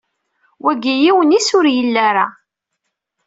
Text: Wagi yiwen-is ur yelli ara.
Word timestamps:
Wagi 0.63 0.93
yiwen-is 1.01 1.47
ur 1.57 1.65
yelli 1.75 2.01
ara. 2.09 2.25